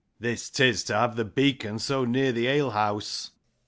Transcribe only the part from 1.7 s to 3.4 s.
so near the ale house.